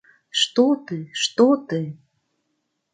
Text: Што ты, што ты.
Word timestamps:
Што 0.43 0.65
ты, 0.87 0.97
што 1.25 1.47
ты. 1.69 1.81